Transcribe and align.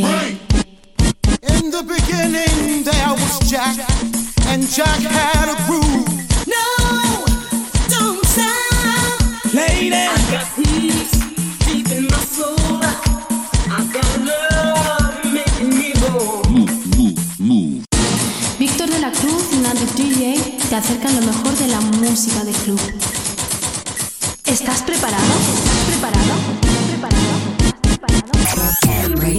DJ. 0.00 0.38
In 1.54 1.70
the 1.70 1.82
beginning, 1.82 2.84
there 2.84 3.12
was 3.12 3.38
Jack, 3.50 3.76
and 4.46 4.66
Jack 4.68 5.00
had 5.00 5.48
a 5.48 5.56
groove. 5.66 6.08
No, 6.46 6.66
don't 7.88 8.24
stop. 8.26 9.54
Lady, 9.54 9.94
I 9.94 10.16
got 10.30 10.46
peace 10.56 11.12
deep 11.66 11.90
in 11.92 12.04
my 12.04 12.22
soul. 12.24 12.56
I 13.68 13.84
got 13.92 14.10
love 14.28 15.32
making 15.32 15.70
me 15.70 15.92
go. 16.00 16.42
Víctor 18.58 18.88
de 18.88 18.98
la 19.00 19.10
Cruz 19.10 19.44
y 19.52 19.56
Nandi 19.56 19.86
DJ 19.96 20.58
te 20.68 20.76
acercan 20.76 21.14
lo 21.16 21.26
mejor 21.26 21.54
de 21.56 21.68
la 21.68 21.80
música 21.80 22.44
de 22.44 22.52
club. 22.52 22.80
¿Estás 24.46 24.82
preparado? 24.82 25.69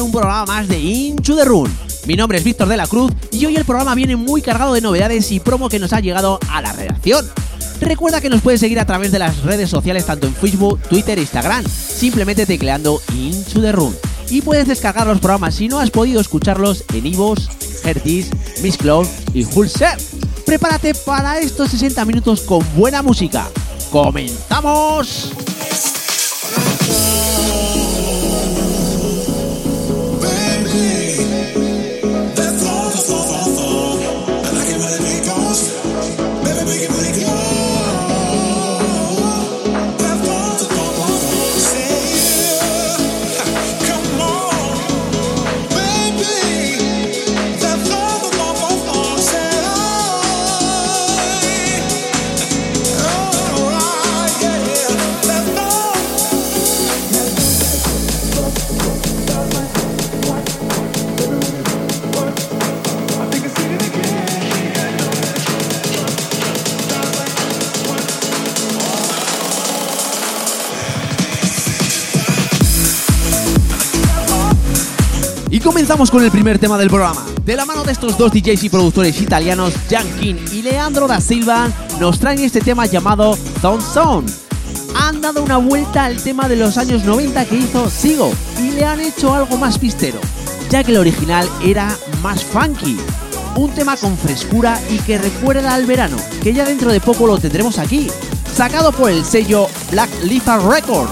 un 0.00 0.10
programa 0.10 0.46
más 0.46 0.68
de 0.68 0.78
Into 0.78 1.36
the 1.36 1.44
Room. 1.44 1.68
Mi 2.06 2.16
nombre 2.16 2.38
es 2.38 2.44
Víctor 2.44 2.68
de 2.68 2.76
la 2.76 2.86
Cruz 2.86 3.12
y 3.30 3.44
hoy 3.44 3.56
el 3.56 3.64
programa 3.64 3.94
viene 3.94 4.16
muy 4.16 4.40
cargado 4.40 4.72
de 4.72 4.80
novedades 4.80 5.30
y 5.32 5.40
promo 5.40 5.68
que 5.68 5.78
nos 5.78 5.92
ha 5.92 6.00
llegado 6.00 6.38
a 6.50 6.62
la 6.62 6.72
redacción. 6.72 7.28
Recuerda 7.80 8.20
que 8.20 8.30
nos 8.30 8.40
puedes 8.40 8.60
seguir 8.60 8.80
a 8.80 8.86
través 8.86 9.12
de 9.12 9.18
las 9.18 9.42
redes 9.42 9.68
sociales 9.68 10.06
tanto 10.06 10.26
en 10.26 10.34
Facebook, 10.34 10.80
Twitter 10.88 11.18
e 11.18 11.22
Instagram, 11.22 11.64
simplemente 11.66 12.46
tecleando 12.46 13.02
Into 13.14 13.60
the 13.60 13.72
Room. 13.72 13.94
Y 14.30 14.40
puedes 14.40 14.66
descargar 14.66 15.06
los 15.06 15.18
programas 15.18 15.56
si 15.56 15.68
no 15.68 15.78
has 15.78 15.90
podido 15.90 16.20
escucharlos 16.20 16.84
en 16.94 17.06
Ivos, 17.06 17.50
Hertis, 17.84 18.30
Miss 18.62 18.78
Cloud 18.78 19.06
y 19.34 19.44
Hulser. 19.44 19.98
Prepárate 20.46 20.94
para 20.94 21.38
estos 21.38 21.70
60 21.70 22.04
minutos 22.04 22.40
con 22.42 22.64
buena 22.76 23.02
música. 23.02 23.48
¡Comenzamos! 23.90 25.41
Comenzamos 75.62 76.10
con 76.10 76.24
el 76.24 76.30
primer 76.30 76.58
tema 76.58 76.76
del 76.76 76.88
programa. 76.88 77.24
De 77.44 77.56
la 77.56 77.64
mano 77.64 77.84
de 77.84 77.92
estos 77.92 78.18
dos 78.18 78.32
DJs 78.32 78.64
y 78.64 78.68
productores 78.68 79.20
italianos, 79.20 79.74
King 80.20 80.34
y 80.52 80.62
Leandro 80.62 81.06
da 81.06 81.20
Silva, 81.20 81.68
nos 82.00 82.18
traen 82.18 82.40
este 82.40 82.60
tema 82.60 82.86
llamado 82.86 83.36
Zone 83.60 83.82
Zone. 83.82 84.26
Han 84.96 85.20
dado 85.20 85.42
una 85.42 85.58
vuelta 85.58 86.04
al 86.04 86.22
tema 86.22 86.48
de 86.48 86.56
los 86.56 86.78
años 86.78 87.04
90 87.04 87.44
que 87.46 87.56
hizo 87.56 87.88
Sigo 87.88 88.32
y 88.60 88.72
le 88.72 88.84
han 88.84 89.00
hecho 89.00 89.32
algo 89.34 89.56
más 89.56 89.78
pistero, 89.78 90.18
ya 90.68 90.82
que 90.82 90.92
el 90.92 90.98
original 90.98 91.48
era 91.62 91.96
más 92.22 92.44
funky. 92.44 92.98
Un 93.56 93.70
tema 93.70 93.96
con 93.96 94.16
frescura 94.16 94.80
y 94.90 94.98
que 94.98 95.18
recuerda 95.18 95.74
al 95.74 95.86
verano, 95.86 96.16
que 96.42 96.52
ya 96.52 96.64
dentro 96.64 96.90
de 96.90 97.00
poco 97.00 97.26
lo 97.26 97.38
tendremos 97.38 97.78
aquí, 97.78 98.08
sacado 98.54 98.92
por 98.92 99.10
el 99.10 99.24
sello 99.24 99.68
Black 99.90 100.10
Lizard 100.24 100.66
Record. 100.68 101.08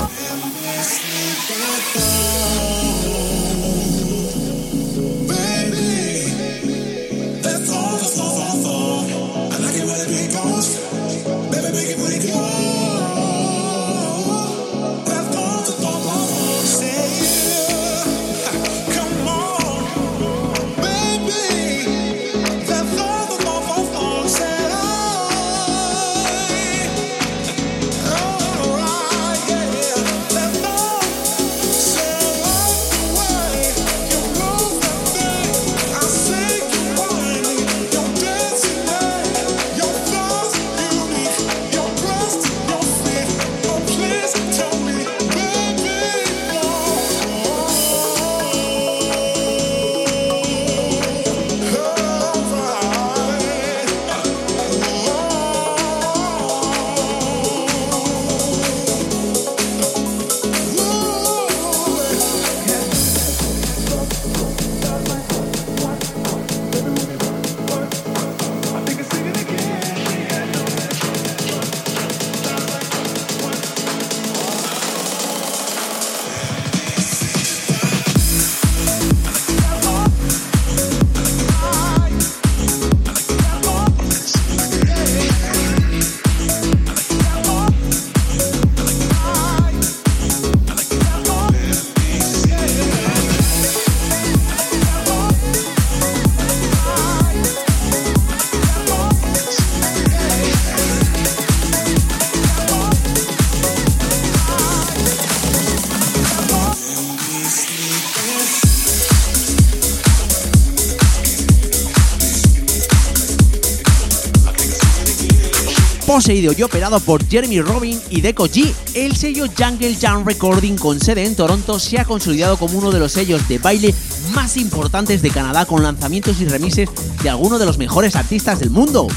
Y 116.32 116.62
operado 116.62 117.00
por 117.00 117.26
Jeremy 117.26 117.60
Robin 117.60 118.00
y 118.08 118.20
Deco 118.20 118.46
G. 118.46 118.72
El 118.94 119.16
sello 119.16 119.46
Jungle 119.58 119.96
Jam 120.00 120.24
Recording 120.24 120.76
con 120.76 121.00
sede 121.00 121.24
en 121.24 121.34
Toronto 121.34 121.80
se 121.80 121.98
ha 121.98 122.04
consolidado 122.04 122.56
como 122.56 122.78
uno 122.78 122.92
de 122.92 123.00
los 123.00 123.10
sellos 123.10 123.48
de 123.48 123.58
baile 123.58 123.92
más 124.32 124.56
importantes 124.56 125.22
de 125.22 125.30
Canadá 125.30 125.66
con 125.66 125.82
lanzamientos 125.82 126.40
y 126.40 126.46
remises 126.46 126.88
de 127.20 127.30
algunos 127.30 127.58
de 127.58 127.66
los 127.66 127.78
mejores 127.78 128.14
artistas 128.14 128.60
del 128.60 128.70
mundo. 128.70 129.08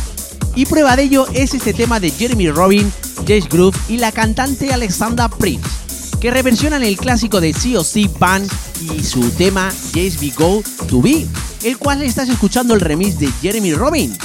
Y 0.55 0.65
prueba 0.65 0.95
de 0.95 1.03
ello 1.03 1.27
es 1.35 1.53
este 1.53 1.71
tema 1.71 1.99
de 1.99 2.09
Jeremy 2.09 2.49
Robin, 2.49 2.91
Jess 3.27 3.47
Groove 3.47 3.77
y 3.89 3.97
la 3.97 4.11
cantante 4.11 4.73
Alexandra 4.73 5.29
Prince, 5.29 5.69
que 6.19 6.31
reversionan 6.31 6.81
el 6.81 6.97
clásico 6.97 7.39
de 7.41 7.53
COC 7.53 8.17
Band 8.17 8.51
y 8.81 9.03
su 9.03 9.29
tema 9.31 9.71
Jess 9.93 10.19
Be 10.19 10.33
Go 10.35 10.63
To 10.89 10.99
Be, 10.99 11.27
el 11.63 11.77
cual 11.77 12.01
estás 12.01 12.29
escuchando 12.29 12.73
el 12.73 12.81
remix 12.81 13.19
de 13.19 13.31
Jeremy 13.39 13.75
Robin. 13.75 14.17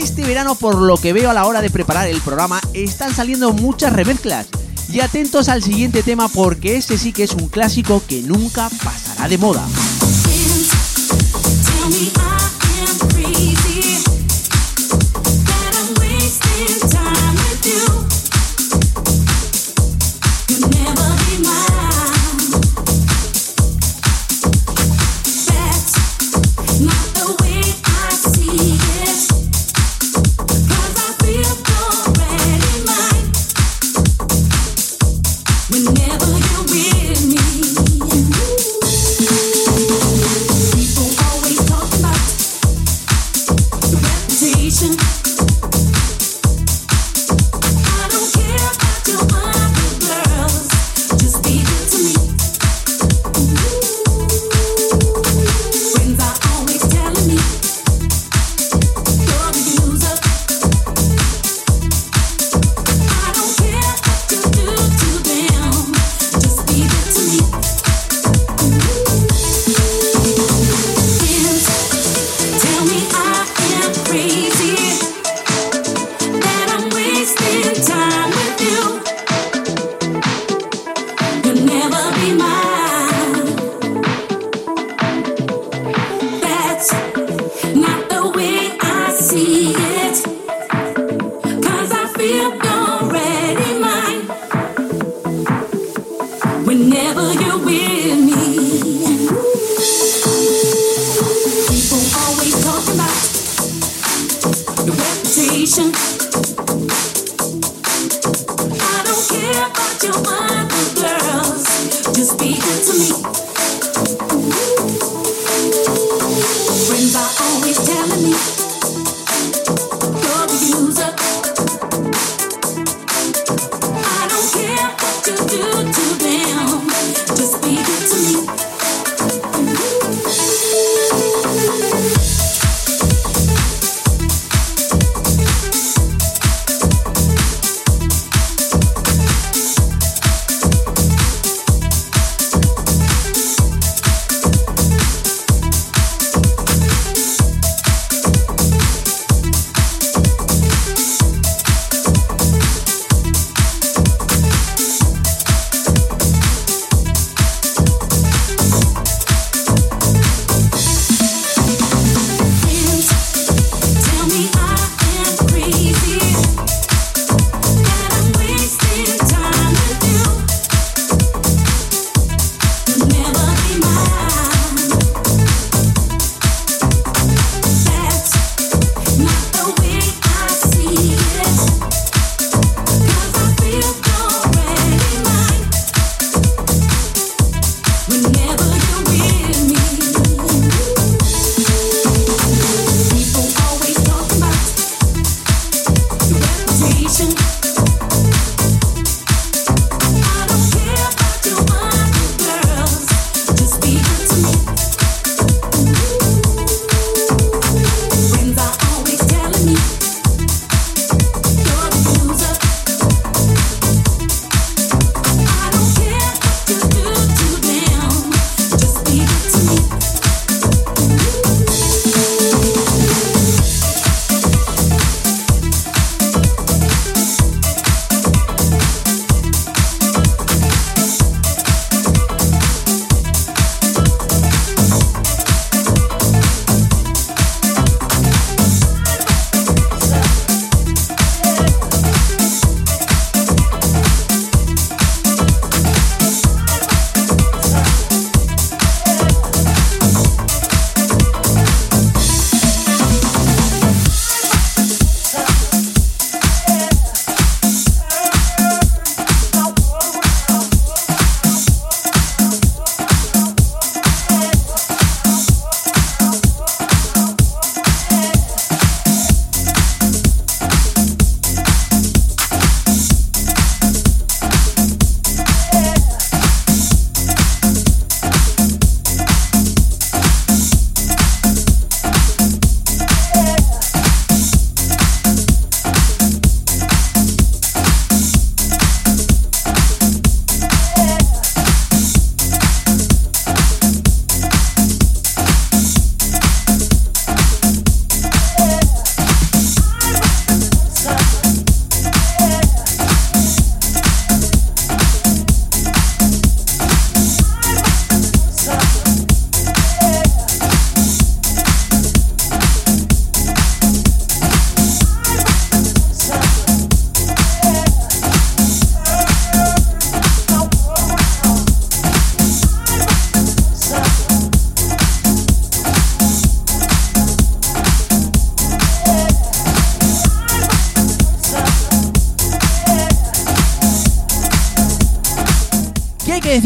Este 0.00 0.24
verano, 0.24 0.54
por 0.54 0.76
lo 0.76 0.96
que 0.96 1.12
veo 1.12 1.28
a 1.28 1.34
la 1.34 1.44
hora 1.44 1.60
de 1.60 1.68
preparar 1.68 2.08
el 2.08 2.22
programa, 2.22 2.58
están 2.72 3.14
saliendo 3.14 3.52
muchas 3.52 3.92
remezclas. 3.92 4.46
Y 4.88 5.00
atentos 5.00 5.50
al 5.50 5.62
siguiente 5.62 6.02
tema 6.02 6.28
porque 6.28 6.76
este 6.76 6.96
sí 6.96 7.12
que 7.12 7.24
es 7.24 7.32
un 7.32 7.48
clásico 7.48 8.02
que 8.08 8.22
nunca 8.22 8.70
pasará 8.82 9.28
de 9.28 9.36
moda. 9.36 9.62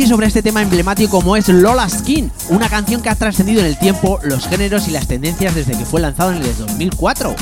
Sobre 0.07 0.27
este 0.27 0.43
tema 0.43 0.61
emblemático 0.61 1.19
como 1.19 1.37
es 1.37 1.49
Lola 1.49 1.89
Skin, 1.89 2.31
una 2.51 2.69
canción 2.69 3.01
que 3.01 3.09
ha 3.09 3.15
trascendido 3.15 3.61
en 3.61 3.67
el 3.67 3.79
tiempo, 3.79 4.19
los 4.23 4.47
géneros 4.47 4.87
y 4.89 4.91
las 4.91 5.07
tendencias 5.07 5.55
desde 5.55 5.77
que 5.77 5.85
fue 5.85 6.01
lanzado 6.01 6.33
en 6.33 6.43
el 6.43 6.57
2004. 6.57 7.35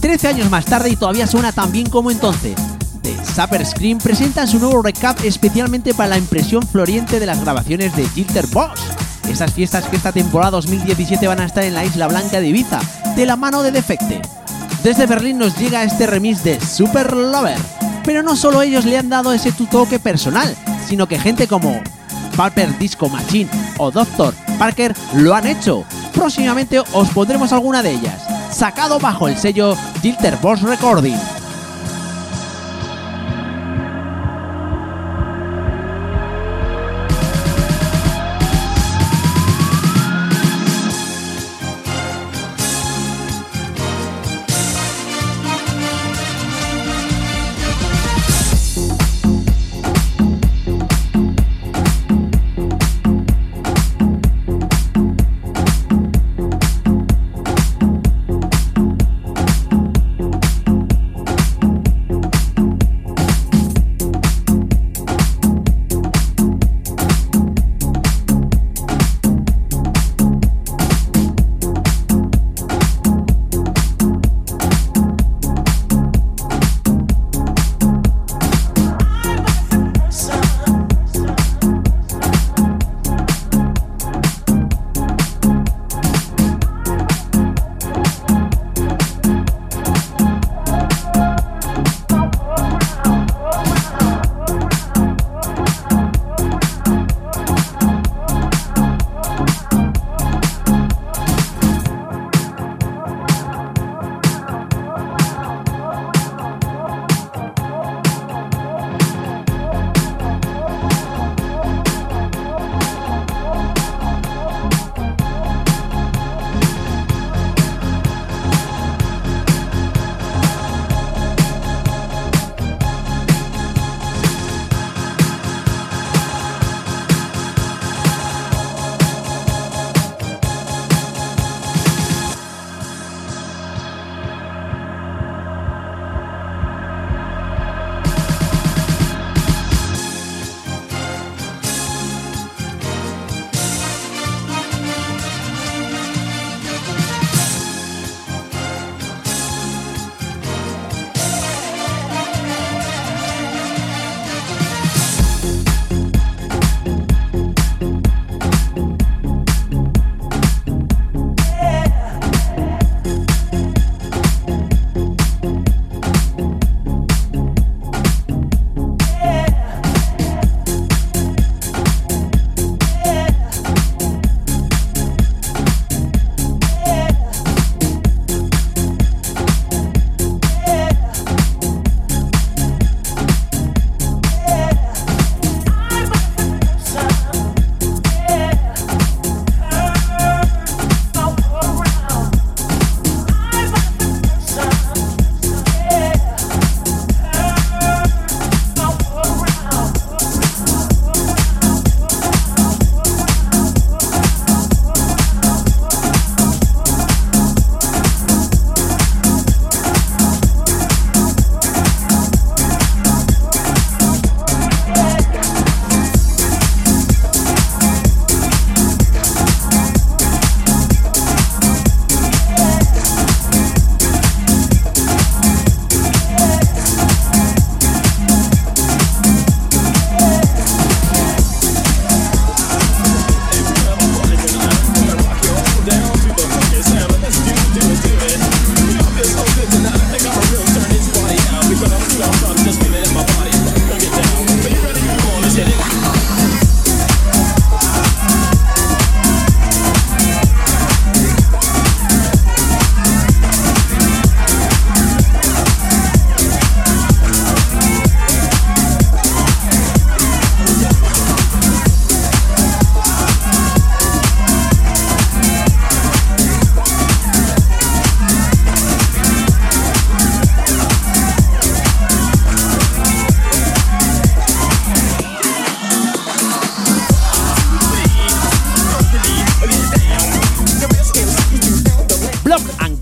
Trece 0.00 0.28
años 0.28 0.50
más 0.50 0.64
tarde 0.64 0.90
y 0.90 0.96
todavía 0.96 1.26
suena 1.26 1.52
tan 1.52 1.72
bien 1.72 1.88
como 1.88 2.10
entonces. 2.10 2.54
The 3.02 3.16
Supper 3.24 3.64
Scream 3.64 3.98
presenta 3.98 4.46
su 4.46 4.58
nuevo 4.58 4.82
recap 4.82 5.18
especialmente 5.24 5.94
para 5.94 6.10
la 6.10 6.18
impresión 6.18 6.66
floriente 6.66 7.18
de 7.18 7.26
las 7.26 7.40
grabaciones 7.40 7.96
de 7.96 8.06
Gilter 8.08 8.46
Boss. 8.48 8.80
Esas 9.28 9.52
fiestas 9.52 9.84
que 9.84 9.96
esta 9.96 10.12
temporada 10.12 10.50
2017 10.52 11.26
van 11.26 11.40
a 11.40 11.46
estar 11.46 11.64
en 11.64 11.74
la 11.74 11.84
Isla 11.84 12.08
Blanca 12.08 12.40
de 12.40 12.48
Ibiza, 12.48 12.80
de 13.16 13.26
la 13.26 13.36
mano 13.36 13.62
de 13.62 13.70
Defecte. 13.70 14.20
Desde 14.82 15.06
Berlín 15.06 15.38
nos 15.38 15.56
llega 15.56 15.84
este 15.84 16.06
remix 16.06 16.44
de 16.44 16.60
Super 16.60 17.14
Lover. 17.14 17.58
Pero 18.04 18.22
no 18.22 18.34
solo 18.34 18.62
ellos 18.62 18.84
le 18.84 18.98
han 18.98 19.08
dado 19.08 19.32
ese 19.32 19.52
tu 19.52 19.66
toque 19.66 20.00
personal, 20.00 20.56
sino 20.88 21.06
que 21.06 21.18
gente 21.18 21.46
como 21.46 21.80
Pulper 22.36 22.76
Disco 22.78 23.08
Machine 23.08 23.50
o 23.78 23.90
Dr. 23.90 24.34
Parker 24.58 24.94
lo 25.14 25.34
han 25.34 25.46
hecho. 25.46 25.84
Próximamente 26.12 26.80
os 26.80 27.08
pondremos 27.10 27.52
alguna 27.52 27.82
de 27.82 27.92
ellas, 27.92 28.22
sacado 28.50 28.98
bajo 28.98 29.28
el 29.28 29.36
sello 29.36 29.76
Gilter 30.02 30.36
Boss 30.36 30.62
Recording. 30.62 31.18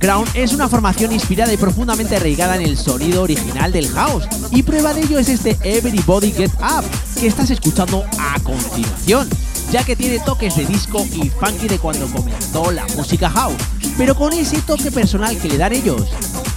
Crown 0.01 0.27
es 0.33 0.55
una 0.55 0.67
formación 0.67 1.13
inspirada 1.13 1.53
y 1.53 1.59
profundamente 1.59 2.17
arraigada 2.17 2.57
en 2.57 2.63
el 2.63 2.79
sonido 2.79 3.23
original 3.23 3.71
del 3.71 3.87
house, 3.91 4.25
y 4.51 4.63
prueba 4.63 4.95
de 4.95 5.03
ello 5.03 5.19
es 5.19 5.29
este 5.29 5.59
Everybody 5.63 6.33
Get 6.33 6.53
Up, 6.55 6.85
que 7.21 7.27
estás 7.27 7.51
escuchando 7.51 8.03
a 8.19 8.41
continuación, 8.41 9.29
ya 9.71 9.85
que 9.85 9.97
tiene 9.97 10.19
toques 10.21 10.57
de 10.57 10.65
disco 10.65 11.07
y 11.13 11.29
funky 11.29 11.69
de 11.69 11.79
cuando 11.79 12.07
comenzó 12.07 12.71
la 12.71 12.87
música 12.97 13.29
house, 13.29 13.61
pero 13.99 14.15
con 14.15 14.33
ese 14.33 14.63
toque 14.63 14.91
personal 14.91 15.37
que 15.37 15.49
le 15.49 15.59
dan 15.59 15.75
ellos. 15.75 16.07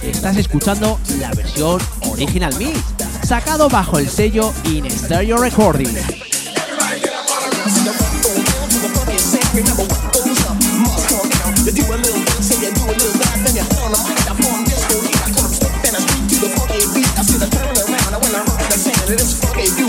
Estás 0.02 0.38
escuchando 0.38 0.98
la 1.20 1.30
versión 1.32 1.82
Original 2.08 2.54
Mix, 2.56 2.78
sacado 3.24 3.68
bajo 3.68 3.98
el 3.98 4.08
sello 4.08 4.54
In 4.64 4.90
Stereo 4.90 5.36
Recording. 5.36 5.94
Everybody 19.56 19.83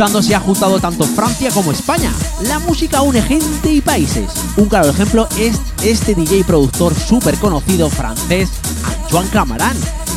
escuchando 0.00 0.22
se 0.22 0.34
ha 0.34 0.40
juntado 0.40 0.80
tanto 0.80 1.04
Francia 1.04 1.50
como 1.50 1.72
España. 1.72 2.10
La 2.44 2.58
música 2.58 3.02
une 3.02 3.20
gente 3.20 3.70
y 3.70 3.82
países. 3.82 4.30
Un 4.56 4.66
claro 4.66 4.88
ejemplo 4.88 5.28
es 5.38 5.60
este 5.84 6.14
DJ 6.14 6.42
productor 6.44 6.94
súper 6.94 7.36
conocido 7.36 7.90
francés, 7.90 8.48
Antoine 8.82 9.28
Camarán, 9.28 9.76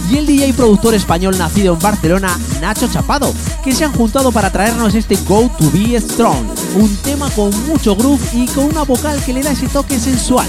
y 0.10 0.20
el 0.20 0.26
DJ 0.26 0.54
productor 0.54 0.94
español 0.94 1.38
nacido 1.38 1.74
en 1.74 1.82
Barcelona, 1.82 2.40
Nacho 2.62 2.88
Chapado, 2.88 3.34
que 3.62 3.76
se 3.76 3.84
han 3.84 3.92
juntado 3.92 4.32
para 4.32 4.54
traernos 4.54 4.96
este 4.96 5.18
Go 5.28 5.52
to 5.58 5.70
Be 5.72 6.00
Strong, 6.00 6.46
un 6.76 6.96
tema 7.04 7.30
con 7.32 7.52
mucho 7.68 7.94
groove 7.98 8.22
y 8.32 8.46
con 8.48 8.64
una 8.68 8.84
vocal 8.84 9.22
que 9.26 9.34
le 9.34 9.44
da 9.44 9.52
ese 9.52 9.68
toque 9.68 10.00
sensual. 10.00 10.48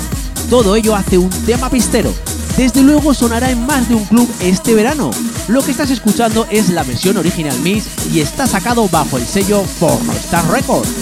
Todo 0.49 0.77
ello 0.77 0.95
hace 0.95 1.19
un 1.19 1.31
tema 1.45 1.69
pistero. 1.71 2.15
Desde 2.57 2.83
luego 2.83 3.13
sonará 3.13 3.51
en 3.51 3.67
más 3.67 3.89
de 3.89 3.97
un 3.97 4.05
club 4.05 4.31
este 4.41 4.75
verano. 4.75 5.11
Lo 5.49 5.61
que 5.61 5.73
estás 5.73 5.91
escuchando 5.91 6.47
es 6.51 6.71
la 6.71 6.83
versión 6.83 7.19
original 7.19 7.59
Mix 7.61 7.87
y 8.11 8.21
está 8.21 8.47
sacado 8.47 8.89
bajo 8.89 9.19
el 9.19 9.27
sello 9.27 9.63
Pornostar 9.79 10.51
Records. 10.51 10.94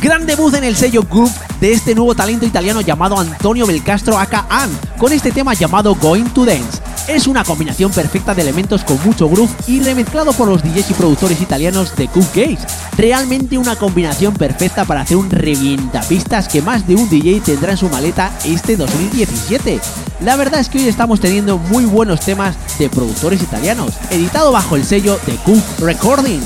Gran 0.00 0.24
debut 0.24 0.54
en 0.54 0.64
el 0.64 0.76
sello 0.76 1.02
Group 1.02 1.30
de 1.60 1.72
este 1.72 1.94
nuevo 1.94 2.14
talento 2.14 2.46
italiano 2.46 2.80
llamado 2.80 3.18
Antonio 3.18 3.66
Belcastro 3.66 4.18
aka 4.18 4.46
con 4.96 5.12
este 5.12 5.30
tema 5.30 5.52
llamado 5.52 5.94
Going 5.94 6.24
to 6.30 6.46
Dance. 6.46 6.80
Es 7.06 7.26
una 7.26 7.44
combinación 7.44 7.92
perfecta 7.92 8.34
de 8.34 8.40
elementos 8.40 8.82
con 8.82 8.98
mucho 9.04 9.28
groove 9.28 9.50
y 9.66 9.80
remezclado 9.80 10.32
por 10.32 10.48
los 10.48 10.62
DJs 10.62 10.92
y 10.92 10.94
productores 10.94 11.40
italianos 11.42 11.96
de 11.96 12.08
Cook 12.08 12.28
Gates. 12.34 12.66
Realmente 12.96 13.58
una 13.58 13.76
combinación 13.76 14.32
perfecta 14.32 14.86
para 14.86 15.02
hacer 15.02 15.18
un 15.18 15.28
revientapistas 15.28 16.48
que 16.48 16.62
más 16.62 16.86
de 16.86 16.94
un 16.94 17.10
DJ 17.10 17.40
tendrá 17.40 17.72
en 17.72 17.78
su 17.78 17.90
maleta 17.90 18.32
este 18.46 18.78
2017. 18.78 19.80
La 20.22 20.36
verdad 20.36 20.60
es 20.60 20.70
que 20.70 20.78
hoy 20.78 20.88
estamos 20.88 21.20
teniendo 21.20 21.58
muy 21.58 21.84
buenos 21.84 22.20
temas 22.20 22.56
de 22.78 22.88
productores 22.88 23.42
italianos, 23.42 23.92
editado 24.10 24.50
bajo 24.50 24.76
el 24.76 24.84
sello 24.84 25.18
de 25.26 25.34
Cook 25.44 25.62
Recording. 25.80 26.40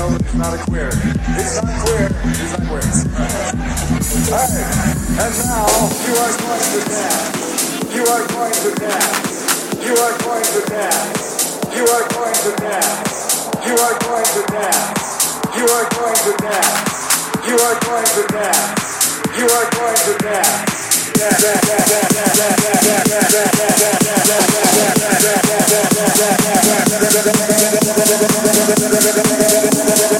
Know 0.00 0.16
he's 0.16 0.34
not 0.34 0.54
a 0.56 0.60
queer. 0.64 0.88
It's 0.88 1.60
not 1.60 1.76
queer. 1.84 2.08
It's 2.08 2.56
not 2.56 2.64
queer. 2.64 2.84
Alright. 4.32 4.96
And 5.20 5.34
now 5.44 5.68
you 6.08 6.12
are 6.16 6.34
going 6.40 6.64
to 6.72 6.80
dance. 6.88 7.92
You 7.92 8.02
are 8.08 8.24
going 8.32 8.56
to 8.64 8.70
dance. 8.80 9.84
You 9.84 9.92
are 10.00 10.14
going 10.24 10.46
to 10.56 10.60
dance. 10.72 11.20
You 11.76 11.84
are 11.84 12.04
going 12.16 12.32
to 12.32 12.50
dance. 12.64 13.60
You 13.66 13.76
are 13.76 13.96
going 14.00 14.24
to 14.24 14.42
dance. 14.48 14.88
You 15.52 15.64
are 15.68 15.86
going 15.92 16.16
to 16.16 16.32
dance. 16.40 16.80
You 17.44 17.56
are 17.60 17.76
going 17.84 18.08
to 18.16 18.22
dance. 18.32 18.80
You 19.36 19.46
are 19.52 19.68
going 19.76 19.96
to. 19.96 20.20
Dance, 20.20 20.79
Thank 21.20 22.22
you. 30.12 30.19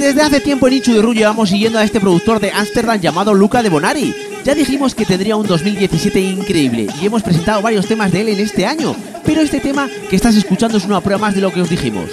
Desde 0.00 0.22
hace 0.22 0.40
tiempo 0.40 0.66
en 0.66 0.72
Inchu 0.72 0.94
de 0.94 1.02
Ru 1.02 1.12
llevamos 1.12 1.50
siguiendo 1.50 1.78
a 1.78 1.84
este 1.84 2.00
productor 2.00 2.40
de 2.40 2.50
Ámsterdam 2.50 2.98
llamado 2.98 3.34
Luca 3.34 3.62
de 3.62 3.68
Bonari. 3.68 4.14
Ya 4.44 4.54
dijimos 4.54 4.94
que 4.94 5.04
tendría 5.04 5.36
un 5.36 5.46
2017 5.46 6.18
increíble 6.18 6.86
y 6.98 7.04
hemos 7.04 7.22
presentado 7.22 7.60
varios 7.60 7.84
temas 7.84 8.10
de 8.10 8.22
él 8.22 8.30
en 8.30 8.40
este 8.40 8.64
año, 8.64 8.96
pero 9.26 9.42
este 9.42 9.60
tema 9.60 9.90
que 10.08 10.16
estás 10.16 10.36
escuchando 10.36 10.78
es 10.78 10.86
una 10.86 11.02
prueba 11.02 11.20
más 11.20 11.34
de 11.34 11.42
lo 11.42 11.52
que 11.52 11.60
os 11.60 11.68
dijimos. 11.68 12.08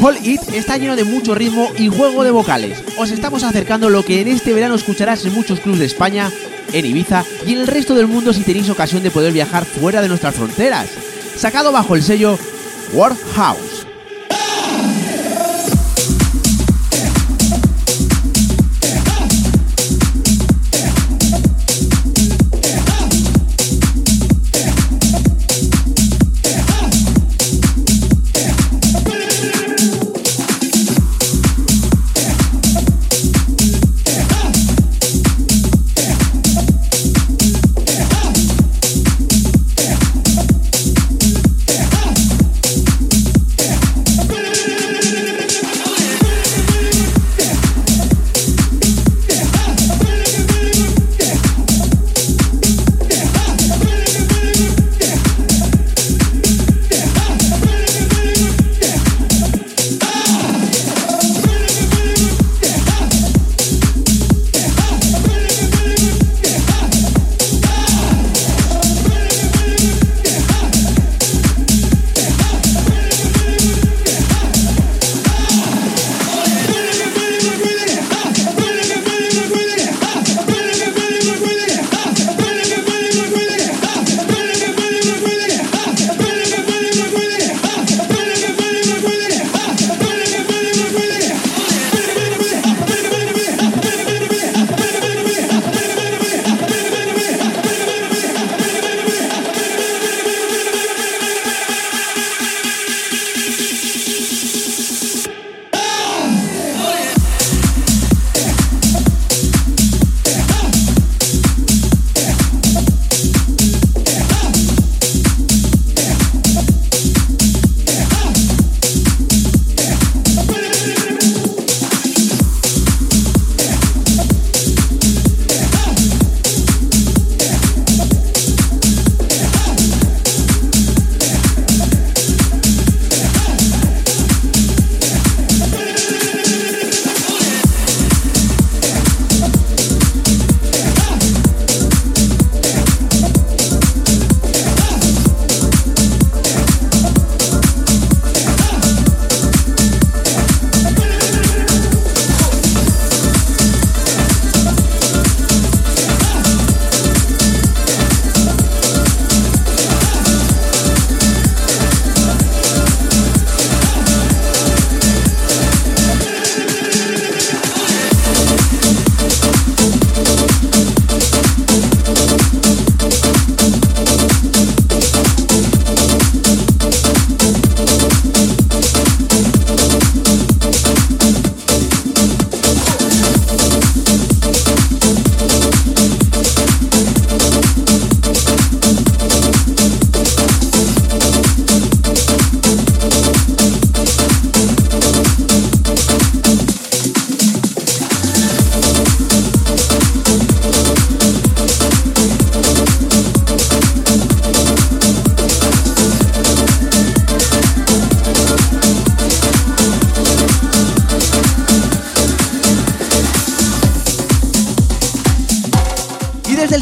All 0.00 0.24
It 0.24 0.40
está 0.54 0.78
lleno 0.78 0.94
de 0.94 1.02
mucho 1.02 1.34
ritmo 1.34 1.68
y 1.76 1.88
juego 1.88 2.22
de 2.22 2.30
vocales. 2.30 2.78
Os 2.96 3.10
estamos 3.10 3.42
acercando 3.42 3.90
lo 3.90 4.04
que 4.04 4.20
en 4.20 4.28
este 4.28 4.52
verano 4.52 4.76
escucharás 4.76 5.24
en 5.24 5.34
muchos 5.34 5.58
clubs 5.58 5.80
de 5.80 5.86
España, 5.86 6.30
en 6.72 6.86
Ibiza 6.86 7.24
y 7.44 7.54
en 7.54 7.58
el 7.58 7.66
resto 7.66 7.96
del 7.96 8.06
mundo 8.06 8.32
si 8.32 8.42
tenéis 8.42 8.70
ocasión 8.70 9.02
de 9.02 9.10
poder 9.10 9.32
viajar 9.32 9.64
fuera 9.64 10.00
de 10.00 10.06
nuestras 10.08 10.36
fronteras. 10.36 10.86
Sacado 11.36 11.72
bajo 11.72 11.96
el 11.96 12.04
sello 12.04 12.38
World 12.92 13.18
House. 13.34 13.71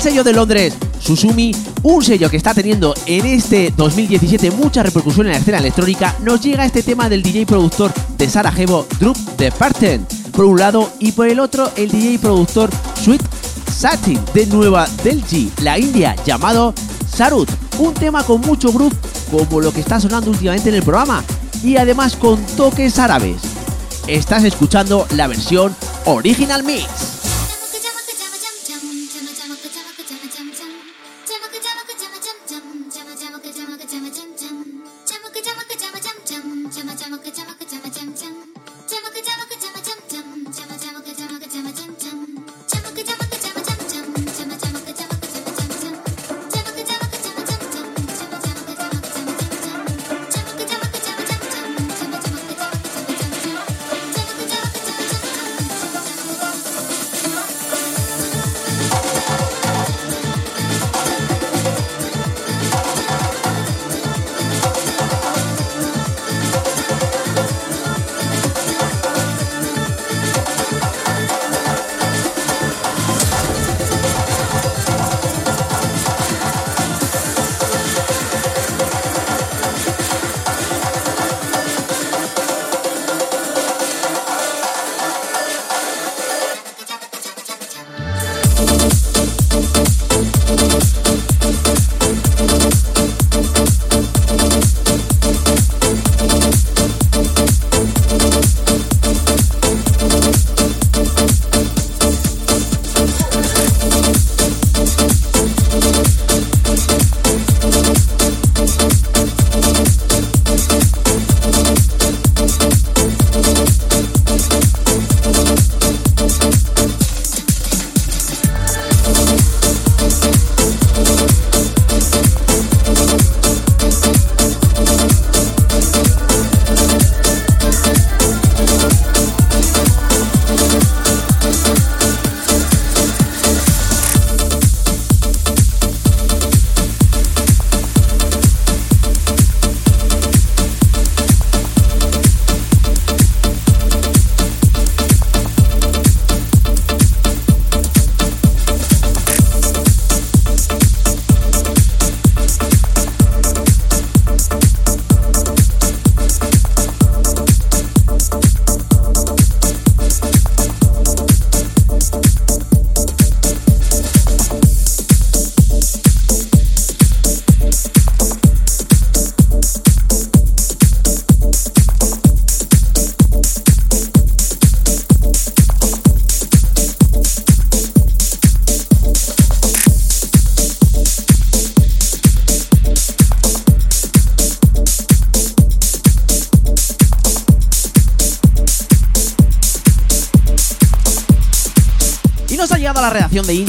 El 0.01 0.05
sello 0.05 0.25
de 0.25 0.33
Londres, 0.33 0.73
Susumi, 0.99 1.55
un 1.83 2.03
sello 2.03 2.31
que 2.31 2.39
está 2.39 2.55
teniendo 2.55 2.95
en 3.05 3.27
este 3.27 3.71
2017 3.77 4.51
mucha 4.53 4.83
repercusión 4.83 5.27
en 5.27 5.33
la 5.33 5.39
escena 5.39 5.59
electrónica, 5.59 6.17
nos 6.23 6.41
llega 6.41 6.65
este 6.65 6.83
tema 6.83 7.11
del 7.11 7.23
DJ 7.23 7.45
productor 7.45 7.93
de 8.17 8.31
Sarajevo, 8.31 8.87
Drup 8.99 9.19
de 9.37 9.53
Parten, 9.53 10.07
por 10.33 10.47
un 10.47 10.59
lado, 10.59 10.91
y 11.01 11.13
por 11.13 11.29
el 11.29 11.39
otro, 11.39 11.71
el 11.77 11.91
DJ 11.91 12.19
productor 12.19 12.71
Sweet 13.03 13.21
Satin 13.71 14.19
de 14.33 14.47
Nueva 14.47 14.89
Delhi, 15.05 15.53
la 15.61 15.79
India, 15.79 16.17
llamado 16.25 16.73
Sarut, 17.07 17.51
un 17.79 17.93
tema 17.93 18.23
con 18.23 18.41
mucho 18.41 18.73
groove, 18.73 18.97
como 19.31 19.61
lo 19.61 19.71
que 19.71 19.81
está 19.81 20.01
sonando 20.01 20.31
últimamente 20.31 20.71
en 20.71 20.77
el 20.77 20.83
programa, 20.83 21.23
y 21.63 21.77
además 21.77 22.17
con 22.17 22.43
toques 22.57 22.99
árabes. 22.99 23.43
Estás 24.07 24.45
escuchando 24.45 25.07
la 25.15 25.27
versión 25.27 25.77
Original 26.07 26.65
Mix. 26.65 27.20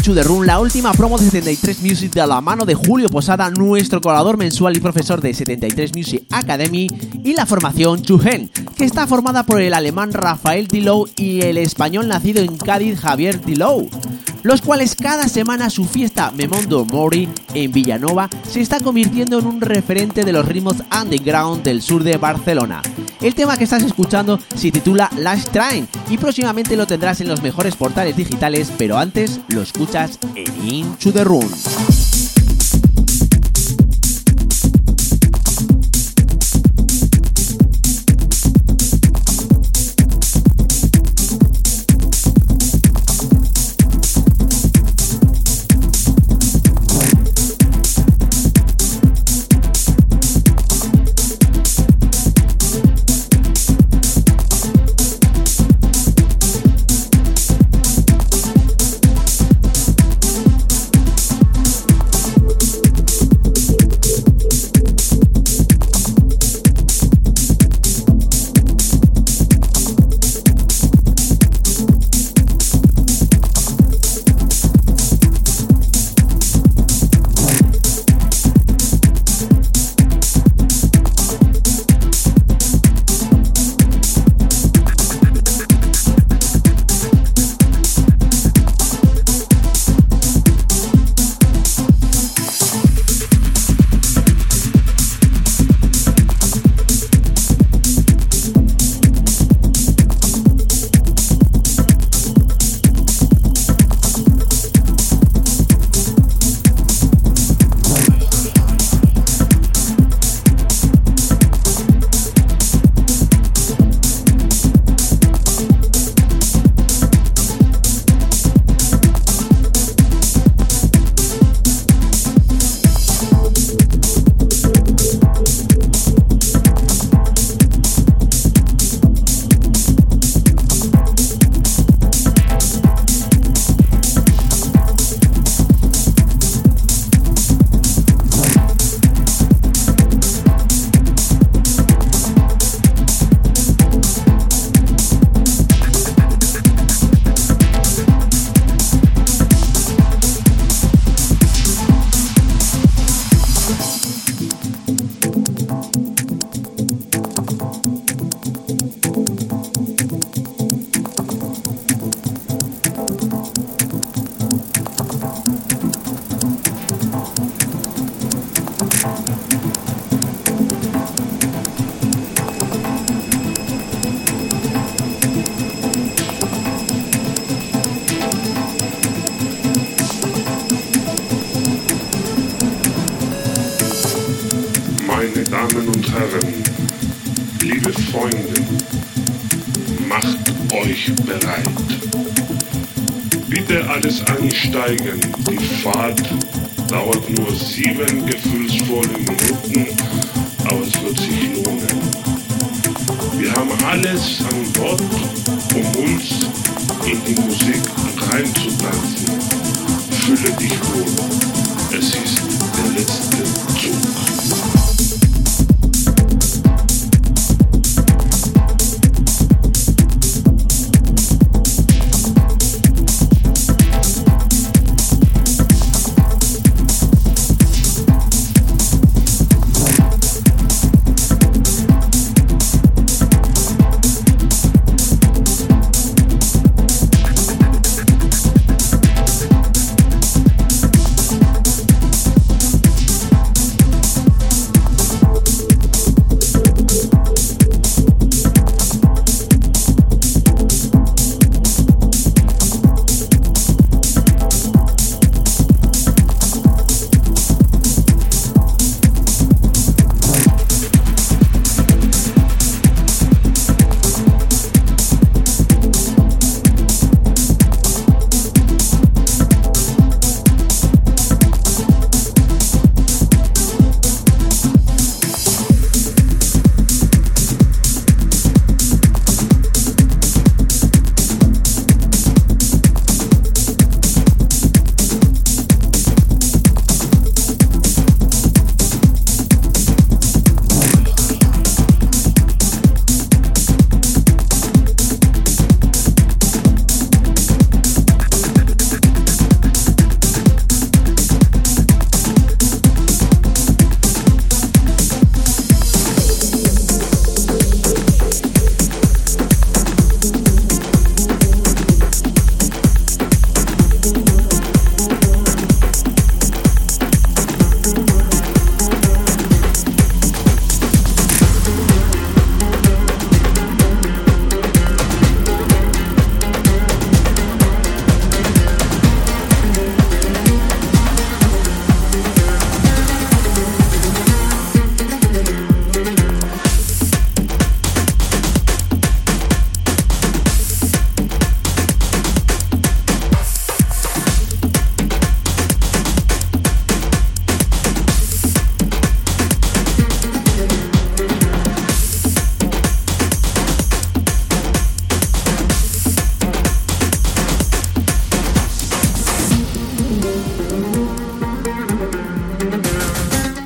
Inchu 0.02 0.16
de 0.16 0.24
Run, 0.24 0.48
la 0.48 0.60
última 0.60 0.94
promo 0.94 1.20
de 1.20 1.26
73 1.26 1.84
Music 1.84 2.12
de 2.12 2.26
la 2.26 2.42
mano 2.42 2.66
de 2.66 2.74
Julio 2.74 3.08
Posada, 3.08 3.52
nuestro 3.52 4.02
colaborador 4.02 4.36
mensual 4.36 4.76
y 4.76 4.80
profesor 4.80 5.22
de 5.22 5.32
73 5.32 5.96
Music 5.96 6.24
Academy, 6.32 6.88
y 7.24 7.36
la 7.36 7.46
formación 7.46 8.02
Chuhen, 8.02 8.50
que 8.76 8.86
está 8.86 9.06
formada 9.06 9.46
por 9.46 9.62
el 9.62 9.76
alemán 9.76 10.12
Rafael 10.12 10.66
Dilow 10.66 11.08
y 11.18 11.42
el 11.42 11.60
español 11.60 12.08
nacido 12.08 12.42
en 12.42 12.58
Cádiz 12.58 13.00
Javier 13.00 13.46
Dilow 13.46 13.88
los 14.44 14.62
cuales 14.62 14.96
cada 14.96 15.28
semana 15.28 15.70
su 15.70 15.86
fiesta 15.86 16.32
Memondo 16.32 16.86
Mori 16.86 17.30
en 17.54 17.72
Villanova 17.72 18.30
se 18.48 18.62
está 18.62 18.80
convirtiendo 18.80 19.40
en 19.40 19.46
un 19.46 19.62
referente 19.62 20.24
de 20.24 20.32
los 20.32 20.46
ritmos 20.46 20.78
underground 21.02 21.64
del 21.64 21.82
sur 21.82 22.04
de 22.04 22.18
Barcelona. 22.18 22.82
El 23.22 23.36
tema 23.36 23.58
que 23.58 23.66
estás 23.66 23.84
escuchando 23.84 24.40
se 24.56 24.72
titula 24.72 25.10
Last 25.18 25.50
Train 25.52 25.88
y 26.10 26.18
próximamente 26.18 26.76
lo 26.76 26.88
tendrás 26.88 27.22
en 27.22 27.28
los 27.28 27.42
mejores 27.42 27.76
portales 27.76 28.16
digitales, 28.16 28.72
pero 28.78 28.98
antes 28.98 29.40
lo 29.50 29.62
escuchas 29.62 30.18
en 30.36 30.68
Into 30.68 31.12
the 31.12 31.24
Room. 31.24 31.50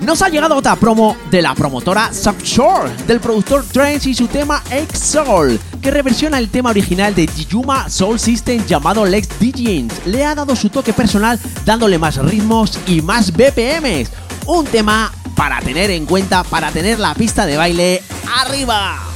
Nos 0.05 0.21
ha 0.21 0.29
llegado 0.29 0.55
otra 0.55 0.75
promo 0.75 1.17
de 1.31 1.41
la 1.41 1.55
promotora 1.55 2.13
Subshore, 2.13 2.91
del 3.07 3.19
productor 3.19 3.65
Trance 3.65 4.07
y 4.07 4.13
su 4.13 4.27
tema 4.27 4.61
X-Soul, 4.69 5.59
que 5.81 5.89
reversiona 5.89 6.37
el 6.37 6.49
tema 6.49 6.69
original 6.69 7.15
de 7.15 7.25
Jiyuma 7.25 7.89
Soul 7.89 8.19
System 8.19 8.63
llamado 8.67 9.03
Lex 9.03 9.39
Digins. 9.39 9.93
Le 10.05 10.23
ha 10.23 10.35
dado 10.35 10.55
su 10.55 10.69
toque 10.69 10.93
personal 10.93 11.39
dándole 11.65 11.97
más 11.97 12.17
ritmos 12.17 12.79
y 12.85 13.01
más 13.01 13.31
BPMs. 13.31 14.11
Un 14.45 14.65
tema 14.65 15.11
para 15.35 15.59
tener 15.61 15.89
en 15.89 16.05
cuenta, 16.05 16.43
para 16.43 16.69
tener 16.71 16.99
la 16.99 17.15
pista 17.15 17.47
de 17.47 17.57
baile 17.57 18.03
arriba. 18.41 19.14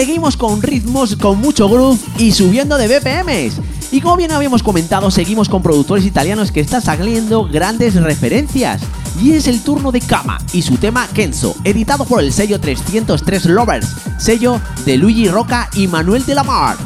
Seguimos 0.00 0.34
con 0.34 0.62
ritmos 0.62 1.14
con 1.14 1.38
mucho 1.38 1.68
groove 1.68 2.00
y 2.16 2.32
subiendo 2.32 2.78
de 2.78 2.88
BPMs. 2.88 3.60
Y 3.92 4.00
como 4.00 4.16
bien 4.16 4.32
habíamos 4.32 4.62
comentado, 4.62 5.10
seguimos 5.10 5.50
con 5.50 5.62
productores 5.62 6.06
italianos 6.06 6.50
que 6.50 6.60
están 6.60 6.80
saliendo 6.80 7.44
grandes 7.46 7.96
referencias. 7.96 8.80
Y 9.20 9.32
es 9.32 9.46
el 9.46 9.60
turno 9.62 9.92
de 9.92 10.00
Kama 10.00 10.38
y 10.54 10.62
su 10.62 10.78
tema 10.78 11.06
Kenzo, 11.08 11.54
editado 11.64 12.06
por 12.06 12.22
el 12.22 12.32
sello 12.32 12.58
303 12.58 13.44
Lovers, 13.44 13.88
sello 14.16 14.58
de 14.86 14.96
Luigi 14.96 15.28
Roca 15.28 15.68
y 15.74 15.86
Manuel 15.86 16.24
de 16.24 16.34
la 16.34 16.44
Mar. 16.44 16.78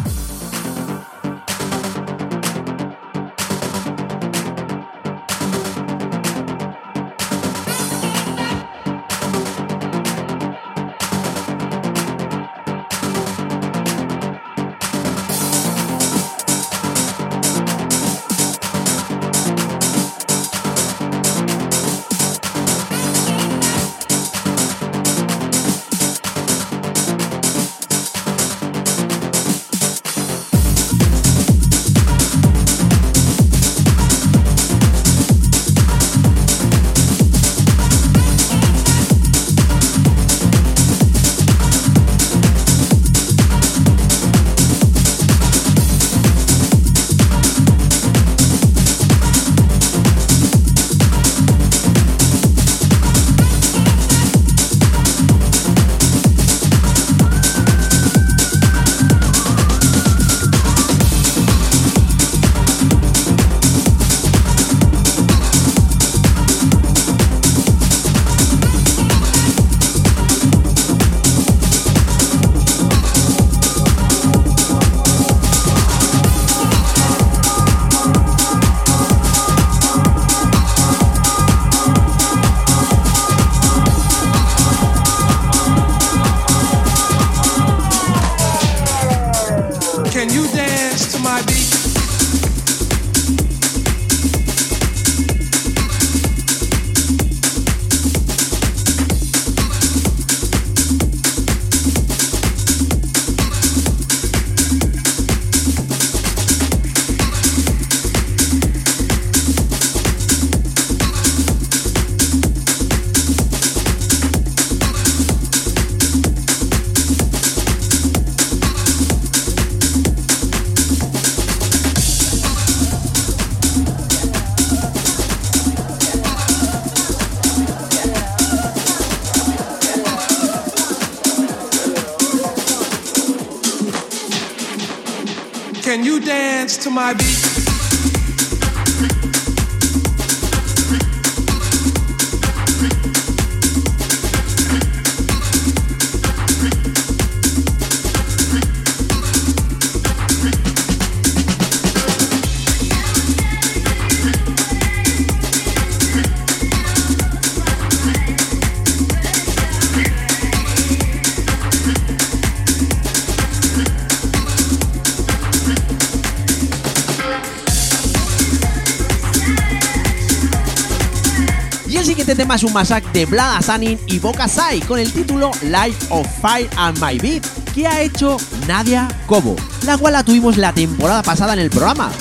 Un 172.62 172.72
masacre 172.72 173.10
de 173.12 173.26
Vlad 173.26 173.56
Asanin 173.56 173.98
y 174.06 174.18
Boca 174.20 174.46
Sai 174.46 174.80
con 174.80 174.98
el 175.00 175.12
título 175.12 175.50
Life 175.62 176.06
of 176.10 176.26
Fire 176.40 176.68
and 176.76 176.98
My 177.00 177.18
Beat 177.18 177.44
que 177.74 177.86
ha 177.86 178.00
hecho 178.00 178.36
Nadia 178.68 179.08
Cobo, 179.26 179.56
la 179.84 179.98
cual 179.98 180.12
la 180.12 180.22
tuvimos 180.22 180.56
la 180.56 180.72
temporada 180.72 181.22
pasada 181.22 181.54
en 181.54 181.58
el 181.58 181.70
programa. 181.70 182.12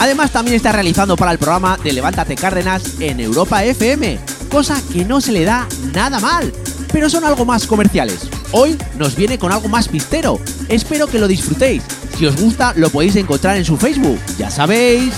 Además 0.00 0.32
también 0.32 0.56
está 0.56 0.72
realizando 0.72 1.16
para 1.16 1.30
el 1.30 1.38
programa 1.38 1.78
de 1.82 1.92
Levántate 1.92 2.34
Cárdenas 2.34 3.00
en 3.00 3.20
Europa 3.20 3.62
FM, 3.62 4.18
cosa 4.50 4.82
que 4.92 5.04
no 5.04 5.20
se 5.20 5.30
le 5.30 5.44
da 5.44 5.68
nada 5.94 6.18
mal, 6.18 6.52
pero 6.92 7.08
son 7.08 7.24
algo 7.24 7.44
más 7.44 7.66
comerciales. 7.66 8.28
Hoy 8.50 8.76
nos 8.98 9.14
viene 9.14 9.38
con 9.38 9.52
algo 9.52 9.68
más 9.68 9.86
pistero, 9.86 10.40
espero 10.68 11.06
que 11.06 11.20
lo 11.20 11.28
disfrutéis. 11.28 11.84
Si 12.18 12.26
os 12.26 12.40
gusta 12.40 12.72
lo 12.74 12.90
podéis 12.90 13.14
encontrar 13.16 13.56
en 13.56 13.64
su 13.64 13.76
Facebook, 13.76 14.18
ya 14.36 14.50
sabéis. 14.50 15.12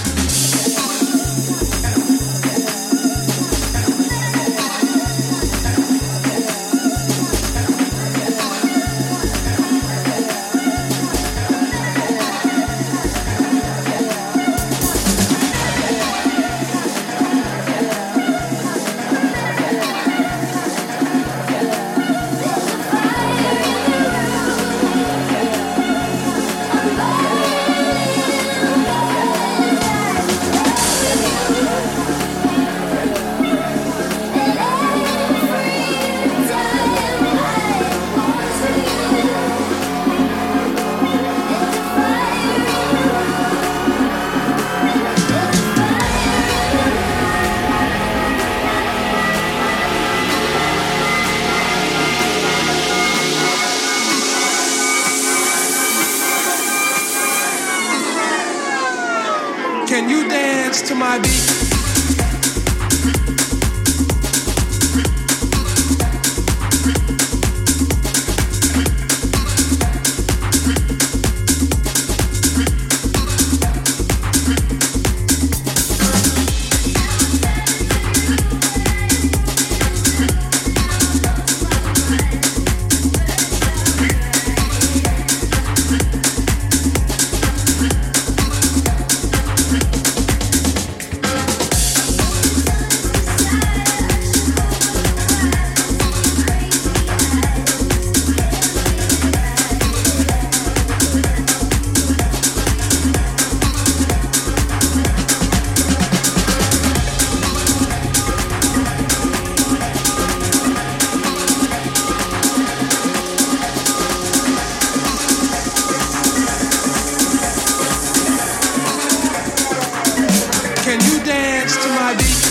body. 122.17 122.48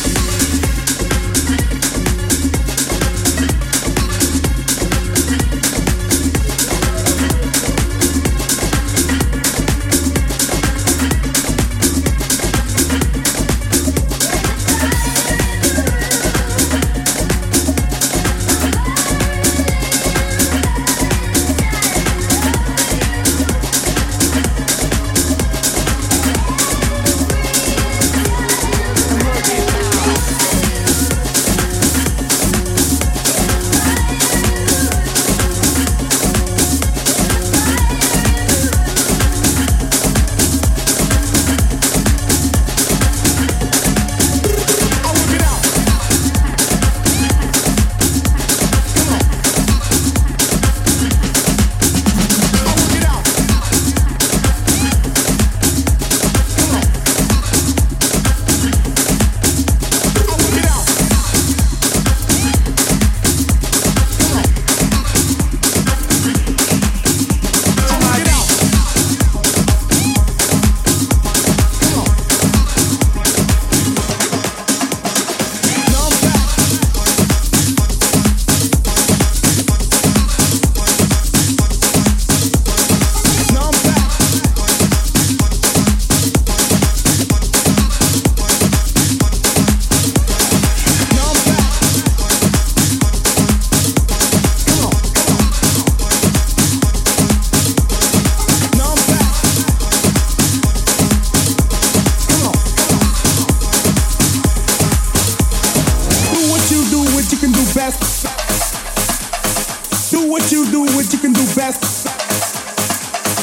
What 110.48 110.54
you 110.54 110.72
do, 110.72 110.82
what 110.96 111.12
you 111.12 111.20
can 111.20 111.34
do 111.34 111.44
best. 111.56 112.08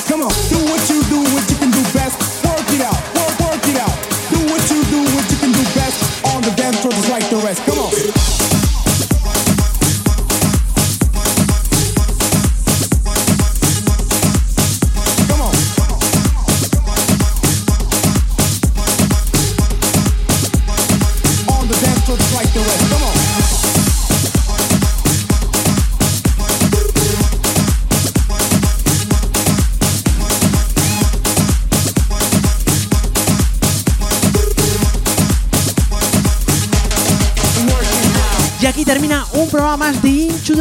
Come 0.08 0.22
on, 0.22 0.32
do 0.48 0.56
what 0.64 0.88
you 0.88 1.02
do, 1.12 1.20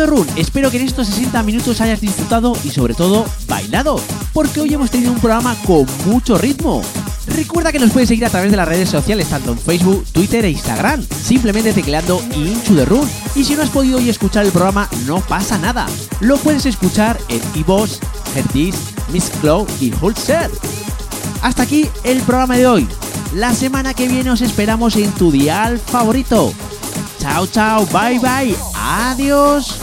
Run. 0.05 0.27
Espero 0.35 0.71
que 0.71 0.77
en 0.77 0.85
estos 0.85 1.07
60 1.07 1.43
minutos 1.43 1.81
hayas 1.81 2.01
disfrutado 2.01 2.53
y 2.63 2.69
sobre 2.69 2.93
todo 2.93 3.25
bailado, 3.47 3.99
porque 4.33 4.61
hoy 4.61 4.73
hemos 4.73 4.91
tenido 4.91 5.11
un 5.11 5.19
programa 5.19 5.55
con 5.65 5.85
mucho 6.05 6.37
ritmo. 6.37 6.81
Recuerda 7.27 7.71
que 7.71 7.79
nos 7.79 7.91
puedes 7.91 8.09
seguir 8.09 8.25
a 8.25 8.29
través 8.29 8.51
de 8.51 8.57
las 8.57 8.67
redes 8.67 8.89
sociales, 8.89 9.27
tanto 9.29 9.51
en 9.53 9.59
Facebook, 9.59 10.05
Twitter 10.11 10.43
e 10.45 10.51
Instagram, 10.51 11.03
simplemente 11.03 11.73
tecleando 11.73 12.21
Into 12.35 12.75
the 12.75 12.85
Run. 12.85 13.09
Y 13.35 13.43
si 13.43 13.55
no 13.55 13.63
has 13.63 13.69
podido 13.69 13.97
hoy 13.97 14.09
escuchar 14.09 14.45
el 14.45 14.51
programa, 14.51 14.89
no 15.05 15.21
pasa 15.21 15.57
nada. 15.57 15.85
Lo 16.19 16.37
puedes 16.37 16.65
escuchar 16.65 17.17
en 17.29 17.41
iVoox, 17.55 17.99
Heardis, 18.35 18.75
Miss 19.11 19.31
Cloud 19.41 19.67
y 19.79 19.93
Holzer. 20.01 20.51
Hasta 21.41 21.63
aquí 21.63 21.89
el 22.03 22.21
programa 22.21 22.57
de 22.57 22.67
hoy. 22.67 22.87
La 23.35 23.53
semana 23.53 23.93
que 23.93 24.07
viene 24.07 24.29
os 24.29 24.41
esperamos 24.41 24.95
en 24.95 25.11
tu 25.13 25.31
dial 25.31 25.79
favorito. 25.79 26.53
Chao, 27.19 27.47
chao, 27.47 27.85
bye, 27.87 28.19
bye, 28.19 28.55
adiós. 28.75 29.82